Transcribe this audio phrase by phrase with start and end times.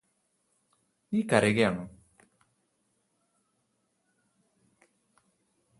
[1.13, 1.83] നീ കരയുകയാണോ